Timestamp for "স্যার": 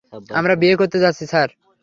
1.25-1.49